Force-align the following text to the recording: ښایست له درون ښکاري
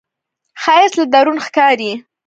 ښایست 0.61 0.95
له 0.99 1.05
درون 1.13 1.37
ښکاري 1.45 1.91